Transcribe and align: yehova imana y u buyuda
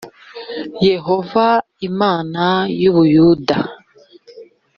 yehova 0.87 1.47
imana 1.89 2.45
y 2.81 2.83
u 2.91 2.93
buyuda 2.95 3.55